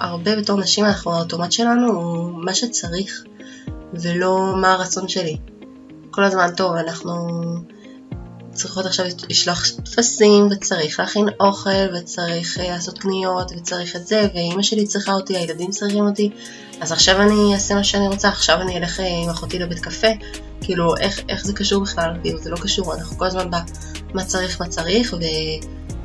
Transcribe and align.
הרבה 0.00 0.36
בתור 0.36 0.60
נשים 0.60 0.84
אנחנו, 0.84 1.14
האוטומט 1.14 1.52
שלנו 1.52 1.92
הוא 1.92 2.44
מה 2.44 2.54
שצריך, 2.54 3.24
ולא 3.94 4.54
מה 4.56 4.72
הרצון 4.72 5.08
שלי. 5.08 5.36
כל 6.10 6.24
הזמן 6.24 6.50
טוב, 6.56 6.74
אנחנו 6.74 7.12
צריכות 8.52 8.86
עכשיו 8.86 9.06
לשלוח 9.28 9.66
טפסים, 9.84 10.48
וצריך 10.50 11.00
להכין 11.00 11.28
אוכל, 11.40 11.94
וצריך 11.94 12.60
אה, 12.60 12.68
לעשות 12.68 12.98
קניות, 12.98 13.52
וצריך 13.56 13.96
את 13.96 14.06
זה, 14.06 14.28
ואימא 14.34 14.62
שלי 14.62 14.86
צריכה 14.86 15.12
אותי, 15.12 15.36
הילדים 15.36 15.70
צריכים 15.70 16.06
אותי, 16.06 16.30
אז 16.80 16.92
עכשיו 16.92 17.22
אני 17.22 17.54
אעשה 17.54 17.74
מה 17.74 17.84
שאני 17.84 18.08
רוצה, 18.08 18.28
עכשיו 18.28 18.60
אני 18.60 18.78
אלך 18.78 19.00
אה, 19.00 19.22
עם 19.22 19.30
אחותי 19.30 19.58
לבית 19.58 19.80
קפה, 19.80 20.06
כאילו, 20.60 20.96
איך, 20.96 21.20
איך 21.28 21.44
זה 21.44 21.52
קשור 21.52 21.82
בכלל? 21.82 22.10
כאילו, 22.22 22.38
זה 22.42 22.50
לא 22.50 22.56
קשור, 22.56 22.94
אנחנו 22.94 23.18
כל 23.18 23.26
הזמן 23.26 23.50
במה 23.50 24.24
צריך, 24.24 24.60
מה 24.60 24.68
צריך, 24.68 25.12
ו... 25.12 25.16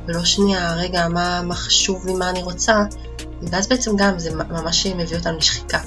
ולא 0.06 0.24
שנייה, 0.24 0.74
רגע, 0.74 1.08
מה, 1.08 1.42
מה 1.42 1.54
חשוב 1.54 2.06
לי, 2.06 2.14
מה 2.14 2.30
אני 2.30 2.42
רוצה, 2.42 2.76
ואז 3.50 3.68
בעצם 3.68 3.96
גם 3.96 4.18
זה 4.18 4.34
ממש 4.34 4.86
מביא 4.86 5.16
אותנו 5.16 5.36
לשחיקה. 5.38 5.78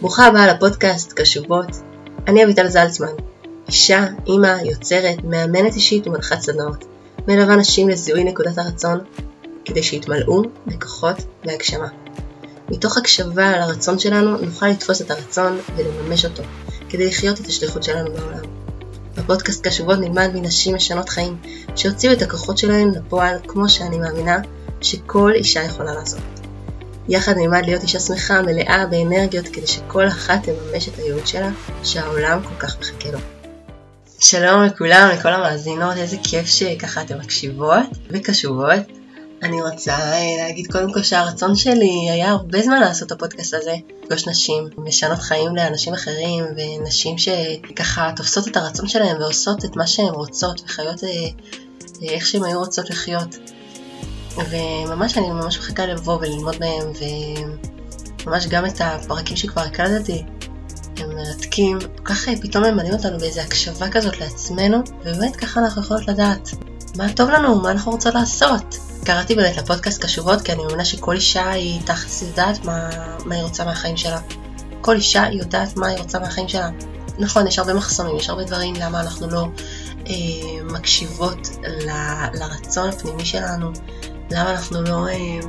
ברוכה 0.00 0.26
הבאה 0.26 0.54
לפודקאסט 0.54 1.12
קשובות, 1.12 1.66
אני 2.26 2.44
אביטל 2.44 2.68
זלצמן, 2.68 3.12
אישה, 3.68 4.06
אימא, 4.26 4.56
יוצרת, 4.64 5.24
מאמנת 5.24 5.74
אישית 5.74 6.06
ומנחת 6.06 6.40
סדנאות, 6.40 6.84
מלווה 7.28 7.56
נשים 7.56 7.88
לזיהוי 7.88 8.24
נקודת 8.24 8.58
הרצון, 8.58 9.00
כדי 9.64 9.82
שיתמלאו 9.82 10.42
בכוחות 10.66 11.16
והגשמה. 11.44 11.88
מתוך 12.68 12.96
הקשבה 12.96 13.58
לרצון 13.58 13.98
שלנו 13.98 14.36
נוכל 14.38 14.68
לתפוס 14.68 15.02
את 15.02 15.10
הרצון 15.10 15.58
ולממש 15.76 16.24
אותו, 16.24 16.42
כדי 16.88 17.06
לחיות 17.06 17.40
את 17.40 17.46
השליחות 17.46 17.82
שלנו 17.82 18.12
בעולם. 18.12 18.44
בפודקאסט 19.16 19.66
קשובות 19.66 19.98
נלמד 19.98 20.30
מנשים 20.34 20.74
משנות 20.74 21.08
חיים, 21.08 21.36
שהוציאו 21.76 22.12
את 22.12 22.22
הכוחות 22.22 22.58
שלהן 22.58 22.90
לפועל 22.90 23.38
כמו 23.48 23.68
שאני 23.68 23.98
מאמינה 23.98 24.38
שכל 24.80 25.32
אישה 25.34 25.62
יכולה 25.62 25.94
לעשות. 25.94 26.33
יחד 27.08 27.32
נלמד 27.36 27.62
להיות 27.66 27.82
אישה 27.82 28.00
שמחה, 28.00 28.42
מלאה 28.42 28.86
באנרגיות, 28.86 29.48
כדי 29.48 29.66
שכל 29.66 30.06
אחת 30.08 30.38
תממש 30.42 30.88
את 30.88 30.98
הייעוד 30.98 31.26
שלה, 31.26 31.50
שהעולם 31.84 32.42
כל 32.42 32.54
כך 32.58 32.78
מחכה 32.80 33.10
לו. 33.10 33.18
שלום 34.20 34.62
לכולם, 34.62 35.10
לכל 35.12 35.28
המאזינות, 35.28 35.96
איזה 35.96 36.16
כיף 36.22 36.46
שככה 36.46 37.02
אתן 37.02 37.18
מקשיבות 37.18 37.86
וקשובות. 38.10 38.80
אני 39.42 39.62
רוצה 39.62 39.92
אה, 39.92 40.36
להגיד 40.38 40.66
קודם 40.72 40.92
כל 40.92 41.02
שהרצון 41.02 41.56
שלי 41.56 42.10
היה 42.10 42.30
הרבה 42.30 42.62
זמן 42.62 42.80
לעשות 42.80 43.06
את 43.06 43.12
הפודקאסט 43.12 43.54
הזה, 43.54 43.74
לפגוש 44.02 44.28
נשים, 44.28 44.68
משנות 44.78 45.18
חיים 45.18 45.56
לאנשים 45.56 45.94
אחרים, 45.94 46.44
ונשים 46.56 47.16
שככה 47.18 48.10
תופסות 48.16 48.48
את 48.48 48.56
הרצון 48.56 48.88
שלהם 48.88 49.16
ועושות 49.20 49.64
את 49.64 49.76
מה 49.76 49.86
שהן 49.86 50.14
רוצות, 50.14 50.60
וחיות 50.66 51.04
אה, 51.04 51.08
אה, 51.08 52.14
איך 52.14 52.26
שהן 52.26 52.44
היו 52.44 52.58
רוצות 52.58 52.90
לחיות. 52.90 53.36
וממש 54.36 55.18
אני 55.18 55.30
ממש 55.30 55.58
מחכה 55.58 55.86
לבוא 55.86 56.14
וללמוד 56.14 56.56
מהם, 56.60 56.92
וממש 58.26 58.46
גם 58.46 58.66
את 58.66 58.80
הפרקים 58.80 59.36
שכבר 59.36 59.62
הקלטתי, 59.62 60.24
הם 60.96 61.16
מרתקים, 61.16 61.78
כל 61.80 62.04
כך 62.04 62.28
פתאום 62.42 62.64
הם 62.64 62.76
מעלים 62.76 62.92
אותנו 62.92 63.18
באיזו 63.18 63.40
הקשבה 63.40 63.88
כזאת 63.90 64.20
לעצמנו, 64.20 64.78
ובאמת 65.00 65.36
ככה 65.36 65.60
אנחנו 65.60 65.82
יכולות 65.82 66.08
לדעת 66.08 66.48
מה 66.96 67.12
טוב 67.12 67.30
לנו, 67.30 67.60
מה 67.60 67.70
אנחנו 67.70 67.92
רוצות 67.92 68.14
לעשות. 68.14 68.78
קראתי 69.04 69.34
באמת 69.34 69.56
לפודקאסט 69.56 70.04
קשובות 70.04 70.42
כי 70.42 70.52
אני 70.52 70.62
מאמינה 70.62 70.84
שכל 70.84 71.14
אישה 71.14 71.50
היא 71.50 71.80
תכלס 71.84 72.22
יודעת 72.22 72.64
מה, 72.64 72.88
מה 73.24 73.34
היא 73.34 73.42
רוצה 73.42 73.64
מהחיים 73.64 73.96
שלה. 73.96 74.20
כל 74.80 74.96
אישה 74.96 75.24
יודעת 75.32 75.76
מה 75.76 75.86
היא 75.86 75.98
רוצה 75.98 76.18
מהחיים 76.18 76.48
שלה. 76.48 76.70
נכון, 77.18 77.46
יש 77.46 77.58
הרבה 77.58 77.74
מחסומים, 77.74 78.16
יש 78.16 78.28
הרבה 78.28 78.44
דברים 78.44 78.74
למה 78.74 79.00
אנחנו 79.00 79.28
לא 79.30 79.46
אה, 80.06 80.12
מקשיבות 80.64 81.48
ל, 81.62 81.90
לרצון 82.34 82.88
הפנימי 82.88 83.24
שלנו, 83.24 83.72
למה 84.34 84.50
אנחנו 84.50 84.82
לא 84.82 85.08
אה, 85.08 85.40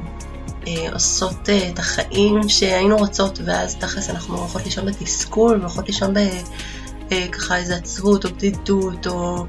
אה, 0.68 0.94
עושות 0.94 1.50
אה, 1.50 1.70
את 1.70 1.80
החיים 1.80 2.50
שהיינו 2.50 2.98
רוצות, 2.98 3.40
ואז 3.46 3.76
תכלס 3.76 4.10
אנחנו 4.10 4.38
הולכות 4.38 4.66
לישון 4.66 4.86
בתסכול, 4.86 5.58
והולכות 5.58 5.88
לישון 5.88 6.14
בככה 7.10 7.54
אה, 7.54 7.60
איזה 7.60 7.76
עצבות 7.76 8.26
או 8.26 8.30
בדידות 8.30 9.08
או 9.08 9.46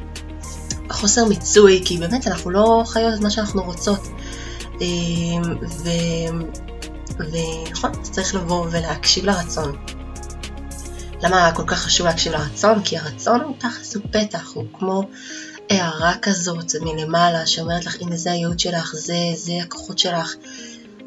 חוסר 0.91 1.25
מיצוי, 1.25 1.83
כי 1.85 1.99
באמת 1.99 2.27
אנחנו 2.27 2.51
לא 2.51 2.83
חיות 2.87 3.15
את 3.15 3.21
מה 3.21 3.31
שאנחנו 3.31 3.63
רוצות. 3.63 4.09
אה, 4.83 4.87
ו... 5.69 5.89
ונכון, 7.19 7.91
אז 8.01 8.11
צריך 8.11 8.35
לבוא 8.35 8.67
ולהקשיב 8.71 9.25
לרצון. 9.25 9.77
למה 11.23 11.51
כל 11.55 11.63
כך 11.67 11.79
חשוב 11.79 12.07
להקשיב 12.07 12.33
לרצון? 12.33 12.83
כי 12.83 12.99
הרצון 12.99 13.41
הוא 13.41 13.57
תכלס 13.59 13.97
הוא 13.97 14.03
פתח, 14.11 14.53
הוא 14.55 14.65
כמו 14.79 15.09
הערה 15.71 16.15
כזאת 16.23 16.73
מלמעלה 16.81 17.47
שאומרת 17.47 17.87
לך 17.87 17.97
הנה 18.01 18.17
זה 18.17 18.33
הייעוד 18.33 18.59
שלך, 18.59 18.95
זה, 18.95 19.17
זה 19.35 19.53
הכוחות 19.63 19.99
שלך. 19.99 20.35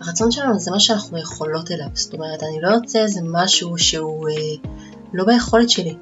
הרצון 0.01 0.31
שלנו 0.31 0.59
זה 0.59 0.71
מה 0.71 0.79
שאנחנו 0.79 1.17
יכולות 1.19 1.71
אליו, 1.71 1.87
זאת 1.93 2.13
אומרת 2.13 2.43
אני 2.43 2.61
לא 2.61 2.75
רוצה 2.75 2.99
איזה 2.99 3.19
משהו 3.23 3.77
שהוא 3.77 4.29
אה, 4.29 4.69
לא 5.13 5.23
ביכולת 5.23 5.69
שלי, 5.69 5.95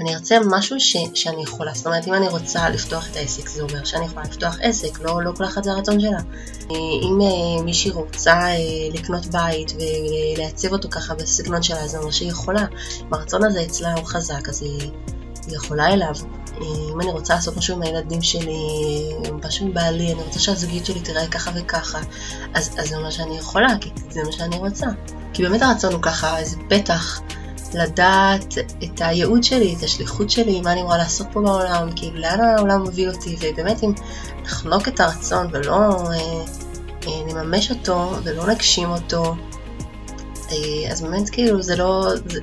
אני 0.00 0.14
ארצה 0.14 0.38
משהו 0.50 0.80
ש, 0.80 0.96
שאני 1.14 1.42
יכולה, 1.42 1.74
זאת 1.74 1.86
אומרת 1.86 2.08
אם 2.08 2.14
אני 2.14 2.28
רוצה 2.28 2.68
לפתוח 2.68 3.10
את 3.10 3.16
העסק 3.16 3.48
זה 3.48 3.62
אומר 3.62 3.84
שאני 3.84 4.04
יכולה 4.04 4.24
לפתוח 4.24 4.58
עסק, 4.62 5.00
לא, 5.00 5.22
לא 5.22 5.32
כל 5.36 5.44
אחד 5.44 5.64
זה 5.64 5.72
הרצון 5.72 6.00
שלה. 6.00 6.18
אם 6.70 7.18
אה, 7.20 7.62
מישהי 7.64 7.90
רוצה 7.90 8.34
אה, 8.34 8.56
לקנות 8.92 9.26
בית 9.26 9.72
ולעצב 9.72 10.72
אותו 10.72 10.88
ככה 10.90 11.14
בסגנון 11.14 11.62
שלה 11.62 11.88
זה 11.88 11.98
אומר 11.98 12.10
שהיא 12.10 12.30
יכולה, 12.30 12.66
אם 13.00 13.14
הרצון 13.14 13.44
הזה 13.44 13.62
אצלה 13.62 13.94
הוא 13.94 14.04
חזק 14.04 14.48
אז 14.48 14.62
היא, 14.62 14.90
היא 15.46 15.56
יכולה 15.56 15.92
אליו. 15.92 16.14
אם 16.62 17.00
אני 17.00 17.10
רוצה 17.10 17.34
לעשות 17.34 17.56
משהו 17.56 17.76
עם 17.76 17.82
הילדים 17.82 18.22
שלי, 18.22 18.58
משהו 19.44 19.66
עם 19.66 19.74
בעלי, 19.74 20.12
אני 20.12 20.22
רוצה 20.22 20.38
שהזוגיות 20.40 20.86
שלי 20.86 21.00
תראה 21.00 21.26
ככה 21.26 21.50
וככה, 21.54 21.98
אז, 22.54 22.70
אז 22.78 22.88
זה 22.88 22.96
אומר 22.96 23.10
שאני 23.10 23.38
יכולה, 23.38 23.68
כי 23.80 23.90
זה 24.10 24.22
מה 24.22 24.32
שאני 24.32 24.56
רוצה. 24.56 24.86
כי 25.32 25.42
באמת 25.42 25.62
הרצון 25.62 25.92
הוא 25.92 26.02
ככה 26.02 26.38
איזה 26.38 26.56
פתח 26.68 27.20
לדעת 27.74 28.54
את 28.84 29.00
הייעוד 29.00 29.44
שלי, 29.44 29.74
את 29.78 29.82
השליחות 29.82 30.30
שלי, 30.30 30.60
מה 30.60 30.72
אני 30.72 30.80
אמורה 30.80 30.96
לעשות 30.96 31.26
פה 31.32 31.40
בעולם, 31.40 31.88
כאילו 31.96 32.16
לאן 32.16 32.40
העולם 32.40 32.80
מוביל 32.80 33.10
אותי, 33.10 33.36
ובאמת 33.40 33.84
אם 33.84 33.92
נחנוק 34.42 34.88
את 34.88 35.00
הרצון 35.00 35.46
ולא 35.52 35.74
אה, 35.74 36.44
אה, 37.06 37.22
נממש 37.26 37.70
אותו 37.70 38.10
ולא 38.24 38.46
נגשים 38.46 38.90
אותו, 38.90 39.34
אה, 40.50 40.90
אז 40.90 41.02
באמת 41.02 41.30
כאילו 41.30 41.62
זה 41.62 41.76
לא, 41.76 42.08
זה, 42.26 42.40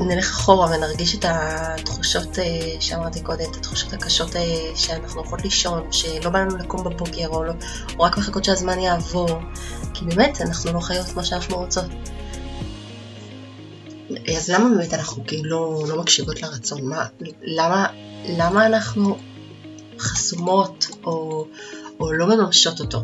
נלך 0.00 0.30
אחורה 0.30 0.70
ונרגיש 0.70 1.14
את 1.14 1.24
התחושות 1.28 2.38
אה, 2.38 2.44
שאמרתי 2.80 3.20
קודם, 3.20 3.50
את 3.50 3.56
התחושות 3.56 3.92
הקשות 3.92 4.36
אה, 4.36 4.42
שאנחנו 4.74 5.20
הולכות 5.20 5.44
לישון, 5.44 5.92
שלא 5.92 6.30
בא 6.30 6.38
לנו 6.38 6.56
לקום 6.56 6.84
בבוקר, 6.84 7.26
או, 7.26 7.44
לא, 7.44 7.52
או 7.98 8.04
רק 8.04 8.18
מחכות 8.18 8.44
שהזמן 8.44 8.78
יעבור, 8.78 9.28
כי 9.94 10.04
באמת 10.04 10.40
אנחנו 10.40 10.72
לא 10.72 10.80
חיות 10.80 11.16
מה 11.16 11.24
שאנחנו 11.24 11.56
רוצות. 11.56 11.84
אז 14.36 14.50
למה 14.50 14.68
באמת 14.76 14.94
אנחנו 14.94 15.26
כאילו 15.26 15.50
לא, 15.50 15.84
לא 15.88 16.02
מקשיבות 16.02 16.42
לרצון? 16.42 16.84
מה, 16.84 17.06
למה, 17.42 17.86
למה 18.28 18.66
אנחנו 18.66 19.18
חסומות 19.98 20.86
או, 21.04 21.46
או 22.00 22.12
לא 22.12 22.26
מממשות 22.26 22.80
אותו? 22.80 23.02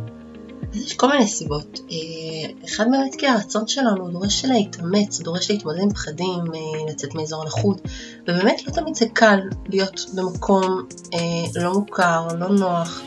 יש 0.74 0.94
כל 0.94 1.08
מיני 1.08 1.26
סיבות. 1.28 1.80
אה, 1.90 2.50
אחד 2.64 2.84
באמת 2.90 3.14
כי 3.18 3.26
הרצון 3.26 3.66
שלנו 3.66 4.10
דורש 4.10 4.44
להתאמץ, 4.44 5.20
דורש 5.20 5.50
להתמודד 5.50 5.80
עם 5.80 5.92
פחדים, 5.92 6.44
אה, 6.54 6.90
לצאת 6.90 7.14
מאזור 7.14 7.42
הנוחות, 7.42 7.80
ובאמת 8.22 8.66
לא 8.66 8.72
תמיד 8.72 8.94
זה 8.94 9.06
קל 9.12 9.40
להיות 9.68 10.00
במקום 10.14 10.82
אה, 11.14 11.62
לא 11.62 11.72
מוכר, 11.72 12.28
לא 12.38 12.48
נוח. 12.48 13.00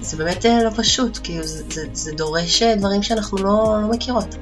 זה 0.00 0.16
באמת 0.16 0.44
לא 0.44 0.70
פשוט, 0.76 1.18
כי 1.18 1.42
זה, 1.42 1.64
זה, 1.70 1.86
זה 1.92 2.12
דורש 2.12 2.62
דברים 2.62 3.02
שאנחנו 3.02 3.38
לא, 3.38 3.78
לא 3.82 3.88
מכירות. 3.88 4.34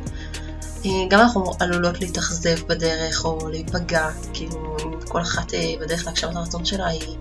גם 1.08 1.20
אנחנו 1.20 1.52
עלולות 1.60 2.00
להתאכזב 2.00 2.66
בדרך 2.66 3.24
או 3.24 3.48
להיפגע, 3.48 4.10
כאילו 4.32 4.76
כל 5.08 5.22
אחת 5.22 5.52
בדרך 5.80 6.06
להגשמת 6.06 6.36
הרצון 6.36 6.64
שלה 6.64 6.86
היא, 6.86 7.16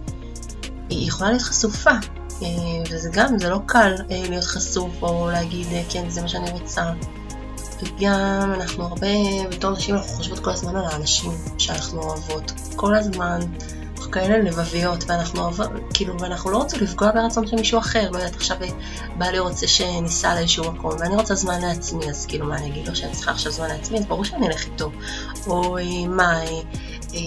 היא 0.89 1.07
יכולה 1.07 1.29
להיות 1.29 1.41
חשופה 1.41 1.91
וזה 2.89 3.09
גם, 3.13 3.39
זה 3.39 3.49
לא 3.49 3.59
קל 3.65 3.95
אה, 4.11 4.23
להיות 4.29 4.43
חשוף 4.43 5.03
או 5.03 5.29
להגיד 5.31 5.67
אה, 5.71 5.83
כן 5.89 6.09
זה 6.09 6.21
מה 6.21 6.27
שאני 6.27 6.51
רוצה. 6.51 6.93
וגם 7.83 8.53
אנחנו 8.53 8.83
הרבה, 8.83 9.07
בתור 9.51 9.71
נשים 9.71 9.95
אנחנו 9.95 10.13
חושבות 10.13 10.39
כל 10.39 10.51
הזמן 10.51 10.75
על 10.75 10.85
האנשים 10.85 11.31
שאנחנו 11.57 12.01
אוהבות. 12.01 12.51
כל 12.75 12.95
הזמן. 12.95 13.39
אנחנו 13.97 14.11
כאלה 14.11 14.37
לבביות 14.37 15.03
ואנחנו 15.07 15.41
אוהבות, 15.41 15.69
כאילו, 15.93 16.19
ואנחנו 16.19 16.51
לא 16.51 16.57
רוצות 16.57 16.81
לפגוע 16.81 17.11
ברצון 17.11 17.47
של 17.47 17.55
מישהו 17.55 17.79
אחר, 17.79 18.11
לא 18.11 18.17
יודעת, 18.17 18.35
עכשיו 18.35 18.57
בעלי 19.17 19.39
רוצה 19.39 19.67
שניסע 19.67 20.35
לאיזשהו 20.35 20.71
מקום 20.71 20.91
ואני 20.99 21.15
רוצה 21.15 21.35
זמן 21.35 21.61
לעצמי, 21.61 22.09
אז 22.09 22.25
כאילו 22.25 22.45
מה 22.45 22.57
אני 22.57 22.67
אגיד 22.67 22.87
לו 22.87 22.95
שאני 22.95 23.11
צריכה 23.11 23.31
עכשיו 23.31 23.51
זמן 23.51 23.67
לעצמי, 23.67 23.97
אז 23.97 24.05
ברור 24.05 24.23
שאני 24.23 24.47
אלך 24.47 24.65
איתו, 24.65 24.91
או 25.47 25.77
מה, 26.07 26.39
זה 27.09 27.17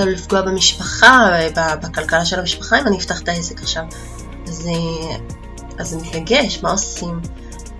עלול 0.00 0.14
לפגוע 0.14 0.42
במשפחה, 0.42 1.30
בכלכלה 1.82 2.24
של 2.24 2.40
המשפחה 2.40 2.80
אם 2.80 2.86
אני 2.86 2.98
אפתח 2.98 3.22
את 3.22 3.28
העסק 3.28 3.62
עכשיו. 3.62 3.82
אז, 4.48 4.68
אז 5.78 5.88
זה 5.88 5.96
מתנגש, 5.96 6.62
מה 6.62 6.70
עושים? 6.70 7.20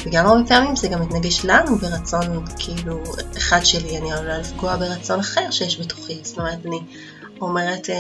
וגם 0.07 0.27
הרבה 0.27 0.49
פעמים 0.49 0.77
זה 0.77 0.89
גם 0.89 1.03
מתנגש 1.03 1.45
לנו 1.45 1.79
ברצון, 1.79 2.45
כאילו, 2.59 3.03
אחד 3.39 3.61
שלי, 3.65 3.99
אני 3.99 4.13
עלולה 4.13 4.39
לפגוע 4.39 4.77
ברצון 4.77 5.21
אחר 5.21 5.51
שיש 5.51 5.81
בתוכי. 5.81 6.21
זאת 6.23 6.39
אומרת, 6.39 6.67
אני 6.67 6.81
אומרת 7.41 7.91
אה, 7.91 7.97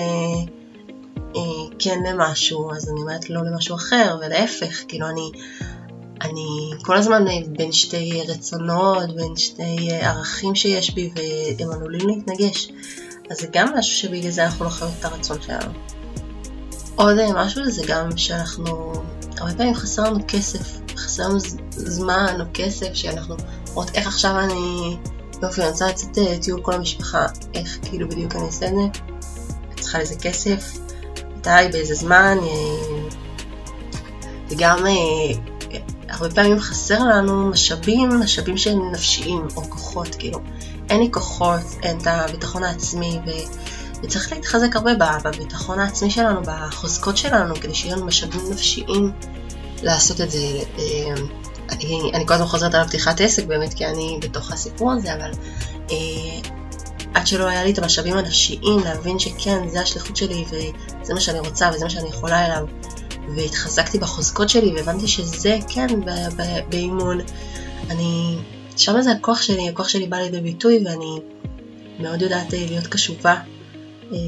אה, 1.36 1.76
כן 1.78 1.98
למשהו, 2.08 2.72
אז 2.72 2.88
אני 2.88 3.00
אומרת 3.00 3.30
לא 3.30 3.40
למשהו 3.44 3.76
אחר, 3.76 4.16
ולהפך, 4.20 4.84
כאילו, 4.88 5.08
אני, 5.08 5.30
אני 6.20 6.70
כל 6.82 6.96
הזמן 6.96 7.24
בין 7.48 7.72
שתי 7.72 8.22
רצונות, 8.28 9.16
בין 9.16 9.36
שתי 9.36 9.88
ערכים 9.92 10.54
שיש 10.54 10.94
בי 10.94 11.10
והם 11.58 11.72
עלולים 11.72 12.08
להתנגש. 12.08 12.70
אז 13.30 13.36
זה 13.40 13.46
גם 13.52 13.68
משהו 13.78 13.96
שבגלל 13.96 14.30
זה 14.30 14.44
אנחנו 14.44 14.64
לא 14.64 14.70
חייבים 14.70 14.96
את 15.00 15.04
הרצון 15.04 15.42
שלנו. 15.42 15.72
עוד 16.96 17.32
משהו 17.34 17.70
זה 17.70 17.82
גם 17.88 18.16
שאנחנו, 18.16 18.92
הרבה 19.38 19.54
פעמים 19.54 19.74
חסר 19.74 20.02
לנו 20.02 20.18
כסף, 20.28 20.78
חסר 20.96 21.28
לנו 21.28 21.38
זמן 21.70 22.36
או 22.40 22.44
כסף, 22.54 22.94
שאנחנו 22.94 23.36
אומרות 23.68 23.90
איך 23.94 24.06
עכשיו 24.06 24.40
אני, 24.40 24.96
יופי, 25.42 25.60
אני 25.60 25.70
רוצה 25.70 25.88
לצאת 25.88 26.18
אה, 26.18 26.38
טיול 26.42 26.60
כל 26.62 26.72
המשפחה, 26.72 27.26
איך 27.54 27.78
כאילו 27.82 28.08
בדיוק 28.08 28.36
אני 28.36 28.46
אעשה 28.46 28.66
את 28.66 28.72
זה, 28.74 29.00
אני 29.68 29.80
צריכה 29.80 29.98
לזה 29.98 30.14
כסף, 30.22 30.78
מתי, 31.36 31.50
באיזה 31.72 31.94
זמן, 31.94 32.38
אה, 32.42 33.08
וגם 34.48 34.86
אה, 34.86 34.92
הרבה 36.08 36.34
פעמים 36.34 36.60
חסר 36.60 36.98
לנו 37.04 37.48
משאבים, 37.48 38.08
משאבים 38.08 38.56
שהם 38.56 38.92
נפשיים 38.92 39.48
או 39.56 39.62
כוחות, 39.70 40.14
כאילו 40.14 40.38
אין 40.90 41.00
לי 41.00 41.08
כוחות, 41.10 41.60
אין 41.82 41.98
את 41.98 42.06
הביטחון 42.06 42.64
העצמי 42.64 43.20
ו... 43.26 43.30
וצריך 44.02 44.32
להתחזק 44.32 44.76
הרבה 44.76 44.90
בביטחון 45.24 45.78
העצמי 45.78 46.10
שלנו, 46.10 46.40
בחוזקות 46.44 47.16
שלנו, 47.16 47.54
כדי 47.54 47.74
שיהיו 47.74 47.96
לנו 47.96 48.06
משאבים 48.06 48.40
נפשיים 48.50 49.12
לעשות 49.82 50.20
את 50.20 50.30
זה. 50.30 50.38
אה, 50.78 51.14
אני, 51.70 52.10
אני 52.14 52.26
כל 52.26 52.34
הזמן 52.34 52.46
חוזרת 52.46 52.74
על 52.74 52.80
הפתיחת 52.80 53.20
עסק 53.20 53.46
באמת, 53.46 53.74
כי 53.74 53.86
אני 53.86 54.18
בתוך 54.22 54.52
הסיפור 54.52 54.92
הזה, 54.92 55.14
אבל 55.14 55.30
אה, 55.90 55.96
עד 57.14 57.26
שלא 57.26 57.46
היה 57.46 57.64
לי 57.64 57.72
את 57.72 57.78
המשאבים 57.78 58.16
הנפשיים, 58.16 58.78
להבין 58.84 59.18
שכן, 59.18 59.68
זה 59.68 59.80
השליחות 59.80 60.16
שלי, 60.16 60.44
וזה 60.48 61.14
מה 61.14 61.20
שאני 61.20 61.38
רוצה, 61.38 61.70
וזה 61.74 61.84
מה 61.84 61.90
שאני 61.90 62.08
יכולה 62.08 62.46
אליו, 62.46 62.66
והתחזקתי 63.36 63.98
בחוזקות 63.98 64.48
שלי, 64.48 64.72
והבנתי 64.76 65.08
שזה 65.08 65.58
כן 65.68 65.86
באימון. 66.68 67.20
אני, 67.90 68.38
שם 68.80 69.00
זה 69.00 69.12
הכוח 69.12 69.42
שלי, 69.42 69.68
הכוח 69.68 69.88
שלי 69.88 70.06
בא 70.06 70.16
לידי 70.16 70.40
ביטוי, 70.40 70.84
ואני 70.84 71.20
מאוד 71.98 72.22
יודעת 72.22 72.54
אה, 72.54 72.66
להיות 72.68 72.86
קשובה 72.86 73.34
אה, 74.12 74.18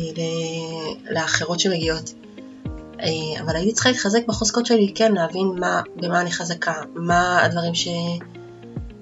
לאחרות 1.11 1.61
שמגיעות. 1.61 2.13
אה, 3.01 3.41
אבל 3.41 3.57
הייתי 3.57 3.73
צריכה 3.73 3.91
להתחזק 3.91 4.27
בחוזקות 4.29 4.67
שלי, 4.67 4.93
כן, 4.95 5.13
להבין 5.13 5.47
מה, 5.59 5.83
במה 5.97 6.21
אני 6.21 6.33
חזקה, 6.33 6.75
מה 6.95 7.43
הדברים 7.45 7.75
ש, 7.75 7.89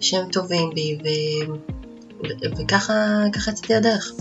שהם 0.01 0.31
טובים 0.31 0.71
בי, 0.75 0.99
ו, 1.05 1.07
ו, 2.25 2.59
וככה 2.59 2.95
יצאתי 3.49 3.75
לדרך. 3.75 4.13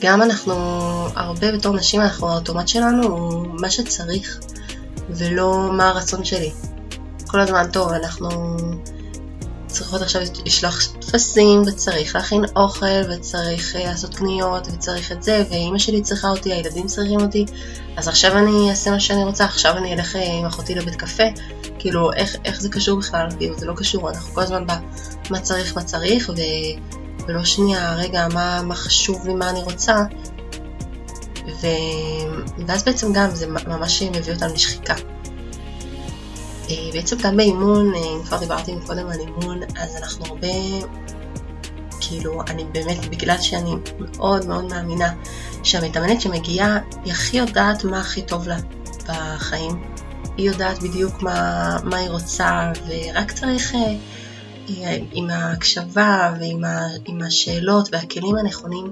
גם 0.00 0.22
אנחנו, 0.22 0.54
הרבה 1.14 1.52
בתור 1.52 1.76
נשים, 1.76 2.00
אנחנו, 2.00 2.28
האוטומט 2.28 2.68
שלנו 2.68 3.02
הוא 3.02 3.46
מה 3.60 3.70
שצריך, 3.70 4.40
ולא 5.10 5.70
מה 5.72 5.88
הרצון 5.88 6.24
שלי. 6.24 6.50
כל 7.26 7.40
הזמן, 7.40 7.70
טוב, 7.72 7.92
אנחנו 7.92 8.56
צריכות 9.76 10.02
עכשיו 10.02 10.22
לשלוח 10.44 10.78
טפסים, 11.00 11.62
וצריך 11.66 12.16
להכין 12.16 12.44
אוכל, 12.56 13.10
וצריך 13.10 13.76
אה, 13.76 13.84
לעשות 13.84 14.14
קניות, 14.14 14.66
וצריך 14.72 15.12
את 15.12 15.22
זה, 15.22 15.44
ואימא 15.50 15.78
שלי 15.78 16.02
צריכה 16.02 16.28
אותי, 16.28 16.52
הילדים 16.52 16.86
צריכים 16.86 17.20
אותי, 17.20 17.46
אז 17.96 18.08
עכשיו 18.08 18.38
אני 18.38 18.70
אעשה 18.70 18.90
מה 18.90 19.00
שאני 19.00 19.24
רוצה, 19.24 19.44
עכשיו 19.44 19.76
אני 19.76 19.94
אלך 19.94 20.16
אה, 20.16 20.32
עם 20.32 20.44
אחותי 20.46 20.74
לבית 20.74 20.96
קפה, 20.96 21.22
כאילו, 21.78 22.12
איך, 22.12 22.36
איך 22.44 22.60
זה 22.60 22.68
קשור 22.68 22.98
בכלל? 22.98 23.26
כאילו, 23.38 23.58
זה 23.58 23.66
לא 23.66 23.72
קשור, 23.76 24.10
אנחנו 24.10 24.34
כל 24.34 24.42
הזמן 24.42 24.64
במה 24.66 25.40
צריך, 25.40 25.76
מה 25.76 25.82
צריך, 25.82 26.30
ו... 26.36 26.40
ולא 27.28 27.44
שנייה, 27.44 27.94
רגע, 27.94 28.28
מה, 28.32 28.62
מה 28.62 28.74
חשוב 28.74 29.26
לי, 29.26 29.34
מה 29.34 29.50
אני 29.50 29.62
רוצה, 29.62 29.96
ו... 31.60 31.66
ואז 32.66 32.84
בעצם 32.84 33.12
גם 33.12 33.30
זה 33.34 33.46
ממש 33.46 34.02
מביא 34.02 34.34
אותנו 34.34 34.54
לשחיקה. 34.54 34.94
אה, 36.70 36.90
בעצם 36.92 37.16
גם 37.22 37.36
באימון, 37.36 37.94
אה, 37.94 38.00
אם 38.00 38.22
כבר 38.24 38.38
דיברתי 38.38 38.74
קודם 38.86 39.08
על 39.08 39.20
אימון, 39.20 39.60
אז 39.62 39.96
אנחנו 39.96 40.26
הרבה, 40.26 40.48
כאילו, 42.00 42.42
אני 42.48 42.64
באמת, 42.64 43.06
בגלל 43.06 43.38
שאני 43.38 43.74
מאוד 43.98 44.46
מאוד 44.46 44.64
מאמינה 44.64 45.14
שהמתאמנת 45.62 46.20
שמגיעה, 46.20 46.78
היא 47.04 47.12
הכי 47.12 47.36
יודעת 47.36 47.84
מה 47.84 48.00
הכי 48.00 48.22
טוב 48.22 48.48
לה 48.48 48.56
בחיים. 49.08 49.82
היא 50.36 50.50
יודעת 50.50 50.82
בדיוק 50.82 51.22
מה, 51.22 51.76
מה 51.84 51.96
היא 51.96 52.10
רוצה, 52.10 52.72
ורק 52.86 53.32
צריך 53.32 53.74
אה, 53.74 53.96
עם 55.12 55.30
ההקשבה 55.30 56.34
ועם 56.40 57.22
השאלות 57.26 57.88
והכלים 57.92 58.36
הנכונים, 58.36 58.90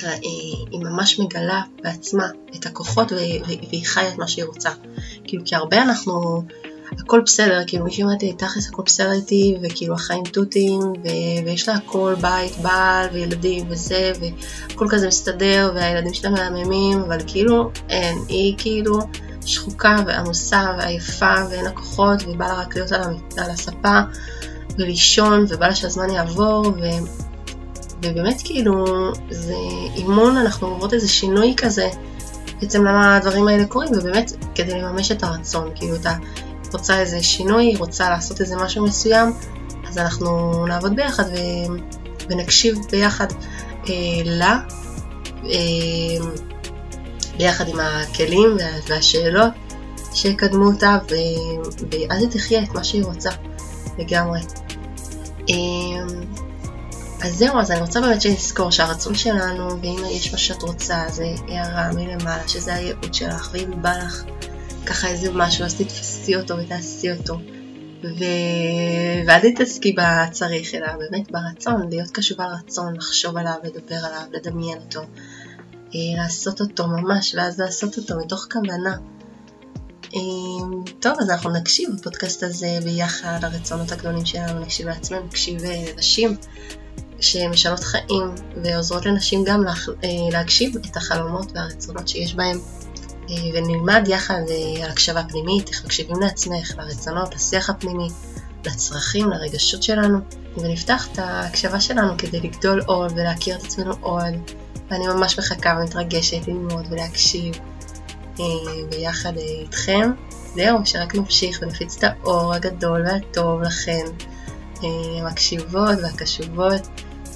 היא 0.00 0.80
ממש 0.80 1.20
מגלה 1.20 1.62
בעצמה 1.82 2.26
את 2.56 2.66
הכוחות 2.66 3.12
והיא 3.12 3.86
חיה 3.86 4.08
את 4.08 4.18
מה 4.18 4.28
שהיא 4.28 4.44
רוצה. 4.44 4.70
כאילו, 5.24 5.42
כי 5.46 5.56
הרבה 5.56 5.82
אנחנו 5.82 6.42
הכל 6.98 7.20
בסדר, 7.26 7.60
כאילו 7.66 7.84
מישהי 7.84 8.04
אומרת 8.04 8.22
לי, 8.22 8.32
תכלס 8.32 8.68
הכל 8.68 8.82
בסדר 8.86 9.12
איתי, 9.12 9.56
וכאילו 9.62 9.94
החיים 9.94 10.24
תותים, 10.24 10.80
ו- 10.80 11.44
ויש 11.46 11.68
לה 11.68 11.74
הכל, 11.74 12.14
בית, 12.20 12.58
בעל, 12.58 13.06
וילדים, 13.12 13.66
וזה, 13.68 14.12
והכל 14.20 14.86
כזה 14.90 15.08
מסתדר, 15.08 15.72
והילדים 15.74 16.14
שלה 16.14 16.30
מהממים, 16.30 17.00
אבל 17.00 17.18
כאילו 17.26 17.70
אין, 17.88 18.18
היא 18.28 18.54
כאילו 18.58 18.98
שחוקה 19.46 19.96
ועמוסה 20.06 20.72
ועייפה, 20.78 21.34
ואין 21.50 21.64
לה 21.64 21.70
כוחות, 21.70 22.22
ובא 22.26 22.46
לה 22.46 22.54
רק 22.54 22.76
להיות 22.76 22.92
על, 22.92 23.02
על 23.36 23.50
הספה, 23.50 24.00
ולישון, 24.78 25.44
ובא 25.48 25.66
לה 25.66 25.74
שהזמן 25.74 26.10
יעבור, 26.10 26.66
ו... 26.66 26.86
ובאמת 28.04 28.42
כאילו, 28.44 28.84
זה 29.30 29.54
אימון, 29.96 30.36
אנחנו 30.36 30.66
עוברות 30.66 30.94
איזה 30.94 31.08
שינוי 31.08 31.54
כזה, 31.56 31.88
בעצם 32.60 32.84
למה 32.84 33.16
הדברים 33.16 33.48
האלה 33.48 33.66
קורים, 33.66 33.88
ובאמת 33.92 34.32
כדי 34.54 34.80
לממש 34.80 35.12
את 35.12 35.22
הרצון, 35.22 35.70
כאילו 35.74 35.96
את 35.96 36.06
ה... 36.06 36.12
רוצה 36.74 37.00
איזה 37.00 37.22
שינוי, 37.22 37.76
רוצה 37.76 38.10
לעשות 38.10 38.40
איזה 38.40 38.56
משהו 38.56 38.84
מסוים, 38.84 39.32
אז 39.88 39.98
אנחנו 39.98 40.52
נעבוד 40.66 40.96
ביחד 40.96 41.24
ו... 41.24 41.36
ונקשיב 42.30 42.76
ביחד 42.90 43.26
אה, 43.88 43.94
לה, 44.24 44.58
אה, 45.44 46.26
ביחד 47.36 47.68
עם 47.68 47.80
הכלים 47.80 48.56
והשאלות 48.88 49.52
שיקדמו 50.14 50.66
אותה, 50.66 50.98
ו... 51.10 51.14
ואז 51.90 52.22
היא 52.22 52.30
תחיה 52.30 52.62
את 52.62 52.68
מה 52.74 52.84
שהיא 52.84 53.04
רוצה 53.04 53.30
לגמרי. 53.98 54.40
אה, 55.50 55.54
אז 57.22 57.34
זהו, 57.34 57.58
אז 57.58 57.70
אני 57.70 57.80
רוצה 57.80 58.00
באמת 58.00 58.22
שנזכור 58.22 58.70
שהרצון 58.70 59.14
שלנו, 59.14 59.82
ואם 59.82 59.96
יש 60.10 60.32
מה 60.32 60.38
שאת 60.38 60.62
רוצה, 60.62 61.04
זה 61.08 61.24
הערה 61.48 61.92
מלמעלה, 61.92 62.48
שזה 62.48 62.74
הייעוד 62.74 63.14
שלך, 63.14 63.50
ואם 63.52 63.82
בא 63.82 63.92
לך 63.92 64.24
ככה 64.86 65.08
איזה 65.08 65.32
משהו, 65.32 65.64
אז 65.64 65.74
תתפסי 65.74 66.11
אותו 66.36 66.54
ותעשי 66.58 67.12
אותו. 67.12 67.38
ו... 68.04 68.24
ואל 69.26 69.50
תתעסקי 69.50 69.96
בצריך, 69.98 70.74
אלא 70.74 70.86
באמת 70.98 71.30
ברצון, 71.30 71.88
להיות 71.90 72.10
קשובה 72.10 72.46
לרצון, 72.46 72.96
לחשוב 72.96 73.36
עליו, 73.36 73.54
לדבר 73.64 73.96
עליו, 73.96 74.22
לדמיין 74.32 74.78
אותו, 74.78 75.00
אה, 75.94 76.22
לעשות 76.22 76.60
אותו 76.60 76.86
ממש, 76.86 77.34
ואז 77.34 77.60
לעשות 77.60 77.98
אותו 77.98 78.14
מתוך 78.18 78.46
כוונה. 78.52 78.96
אה, 80.14 80.20
טוב, 81.00 81.12
אז 81.20 81.30
אנחנו 81.30 81.50
נקשיב 81.50 81.90
בפודקאסט 81.98 82.42
הזה 82.42 82.78
ביחד 82.84 83.38
לרצונות 83.42 83.92
הגדולים 83.92 84.26
שלנו, 84.26 84.60
נקשיב 84.60 84.88
לעצמנו, 84.88 85.26
נקשיב 85.26 85.60
לנשים 85.64 86.36
שמשנות 87.20 87.80
חיים 87.80 88.34
ועוזרות 88.64 89.06
לנשים 89.06 89.44
גם 89.44 89.64
להגשיב 90.32 90.76
את 90.76 90.96
החלומות 90.96 91.52
והרצונות 91.54 92.08
שיש 92.08 92.34
בהם. 92.34 92.58
אה, 93.32 93.36
ונלמד 93.54 94.04
יחד 94.08 94.42
אה, 94.50 94.84
על 94.84 94.90
הקשבה 94.90 95.22
פנימית, 95.28 95.68
איך 95.68 95.84
מקשיבים 95.84 96.16
לעצמך, 96.20 96.74
לרצונות, 96.78 97.34
לשיח 97.34 97.70
הפנימי, 97.70 98.08
לצרכים, 98.66 99.30
לרגשות 99.30 99.82
שלנו, 99.82 100.18
ונפתח 100.56 101.08
את 101.12 101.18
ההקשבה 101.18 101.80
שלנו 101.80 102.12
כדי 102.18 102.40
לגדול 102.40 102.82
עוד 102.86 103.12
ולהכיר 103.12 103.56
את 103.56 103.64
עצמנו 103.64 103.94
עוד, 104.00 104.34
ואני 104.90 105.06
ממש 105.06 105.38
מחכה 105.38 105.78
ומתרגשת 105.80 106.48
ללמוד 106.48 106.86
ולהקשיב 106.90 107.54
אה, 108.40 108.44
ביחד 108.90 109.36
איתכם. 109.36 110.10
זהו, 110.54 110.78
שרק 110.84 111.14
נמשיך 111.14 111.58
ונפיץ 111.62 111.96
את 111.96 112.04
האור 112.04 112.54
הגדול 112.54 113.06
והטוב 113.06 113.62
לכן, 113.62 114.04
המקשיבות 114.82 115.98
והקשובות, 116.02 116.88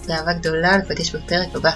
באהבה 0.06 0.32
גדולה, 0.32 0.76
נפגש 0.76 1.14
בפרק 1.14 1.48
הבא. 1.54 1.70